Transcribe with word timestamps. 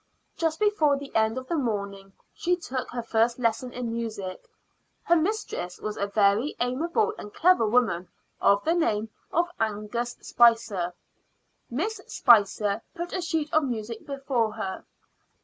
Just 0.35 0.59
before 0.59 0.97
the 0.97 1.13
end 1.15 1.37
of 1.37 1.47
the 1.47 1.55
morning 1.55 2.13
she 2.33 2.55
took 2.55 2.89
her 2.89 3.03
first 3.03 3.37
lesson 3.37 3.71
in 3.71 3.93
music. 3.93 4.49
Her 5.03 5.15
mistress 5.15 5.77
was 5.79 5.95
a 5.95 6.07
very 6.07 6.55
amiable 6.59 7.13
and 7.19 7.31
clever 7.31 7.67
woman 7.67 8.07
of 8.41 8.63
the 8.63 8.73
name 8.73 9.09
of 9.31 9.47
Agnes 9.59 10.17
Spicer. 10.21 10.95
Miss 11.69 12.01
Spicer 12.07 12.81
put 12.95 13.13
a 13.13 13.21
sheet 13.21 13.53
of 13.53 13.63
music 13.65 14.03
before 14.07 14.53
her. 14.53 14.85